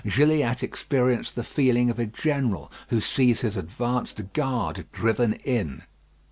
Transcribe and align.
Gilliatt 0.03 0.63
experienced 0.63 1.35
the 1.35 1.43
feeling 1.43 1.91
of 1.91 1.99
a 1.99 2.07
general 2.07 2.71
who 2.87 2.99
sees 3.01 3.41
his 3.41 3.55
advanced 3.55 4.33
guard 4.33 4.87
driven 4.91 5.33
in. 5.45 5.83